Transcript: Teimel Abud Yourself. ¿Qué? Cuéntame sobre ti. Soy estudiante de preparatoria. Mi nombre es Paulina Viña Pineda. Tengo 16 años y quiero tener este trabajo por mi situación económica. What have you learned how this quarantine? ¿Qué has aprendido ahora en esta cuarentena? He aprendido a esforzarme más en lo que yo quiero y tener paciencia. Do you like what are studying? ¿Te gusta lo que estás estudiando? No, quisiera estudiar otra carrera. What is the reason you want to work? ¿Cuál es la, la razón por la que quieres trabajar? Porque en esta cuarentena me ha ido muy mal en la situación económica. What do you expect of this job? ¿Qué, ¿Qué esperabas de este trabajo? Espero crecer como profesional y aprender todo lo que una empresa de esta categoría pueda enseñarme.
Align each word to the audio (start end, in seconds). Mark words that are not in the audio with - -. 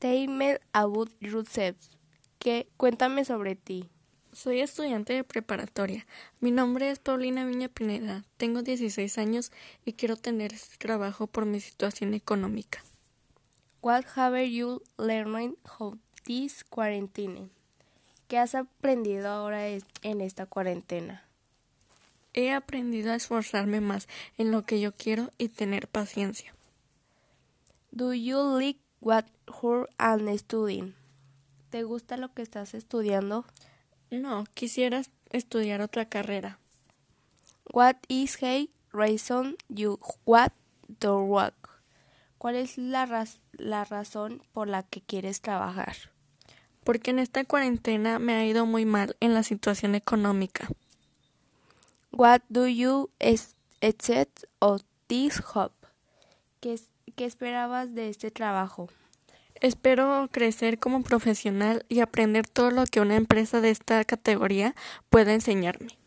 Teimel 0.00 0.62
Abud 0.72 1.10
Yourself. 1.20 1.76
¿Qué? 2.38 2.70
Cuéntame 2.78 3.26
sobre 3.26 3.54
ti. 3.54 3.90
Soy 4.32 4.60
estudiante 4.60 5.12
de 5.12 5.24
preparatoria. 5.24 6.06
Mi 6.40 6.50
nombre 6.50 6.90
es 6.90 6.98
Paulina 6.98 7.44
Viña 7.44 7.68
Pineda. 7.68 8.24
Tengo 8.38 8.62
16 8.62 9.18
años 9.18 9.52
y 9.84 9.92
quiero 9.92 10.16
tener 10.16 10.54
este 10.54 10.78
trabajo 10.78 11.26
por 11.26 11.44
mi 11.44 11.60
situación 11.60 12.14
económica. 12.14 12.82
What 13.82 14.06
have 14.16 14.42
you 14.50 14.82
learned 14.96 15.56
how 15.78 15.98
this 16.24 16.64
quarantine? 16.64 17.50
¿Qué 18.26 18.38
has 18.38 18.54
aprendido 18.54 19.28
ahora 19.28 19.68
en 19.68 20.20
esta 20.22 20.46
cuarentena? 20.46 21.24
He 22.32 22.52
aprendido 22.52 23.12
a 23.12 23.16
esforzarme 23.16 23.82
más 23.82 24.08
en 24.38 24.50
lo 24.50 24.62
que 24.62 24.80
yo 24.80 24.94
quiero 24.94 25.30
y 25.36 25.48
tener 25.48 25.88
paciencia. 25.88 26.54
Do 27.90 28.14
you 28.14 28.58
like 28.58 28.80
what 29.00 29.26
are 29.98 30.38
studying? 30.38 30.94
¿Te 31.70 31.82
gusta 31.82 32.16
lo 32.16 32.32
que 32.32 32.42
estás 32.42 32.74
estudiando? 32.74 33.44
No, 34.10 34.44
quisiera 34.54 35.02
estudiar 35.32 35.82
otra 35.82 36.06
carrera. 36.06 36.58
What 37.72 37.96
is 38.08 38.38
the 38.38 38.68
reason 38.92 39.56
you 39.68 40.00
want 40.24 40.52
to 41.00 41.18
work? 41.20 41.68
¿Cuál 42.38 42.56
es 42.56 42.78
la, 42.78 43.26
la 43.52 43.84
razón 43.84 44.42
por 44.52 44.66
la 44.66 44.82
que 44.82 45.02
quieres 45.02 45.42
trabajar? 45.42 45.94
Porque 46.82 47.10
en 47.10 47.18
esta 47.18 47.44
cuarentena 47.44 48.18
me 48.18 48.34
ha 48.34 48.46
ido 48.46 48.64
muy 48.64 48.86
mal 48.86 49.14
en 49.20 49.34
la 49.34 49.42
situación 49.42 49.94
económica. 49.94 50.68
What 52.12 52.40
do 52.48 52.66
you 52.66 53.10
expect 53.20 54.44
of 54.58 54.80
this 55.06 55.40
job? 55.40 55.72
¿Qué, 56.60 56.80
¿Qué 57.14 57.26
esperabas 57.26 57.94
de 57.94 58.08
este 58.08 58.30
trabajo? 58.30 58.88
Espero 59.60 60.28
crecer 60.32 60.78
como 60.78 61.02
profesional 61.02 61.84
y 61.90 62.00
aprender 62.00 62.48
todo 62.48 62.70
lo 62.70 62.86
que 62.86 63.00
una 63.00 63.16
empresa 63.16 63.60
de 63.60 63.70
esta 63.70 64.04
categoría 64.06 64.74
pueda 65.10 65.34
enseñarme. 65.34 65.99